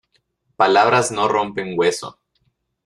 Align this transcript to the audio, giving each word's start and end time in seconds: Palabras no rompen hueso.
Palabras 0.55 1.11
no 1.11 1.27
rompen 1.27 1.75
hueso. 1.77 2.17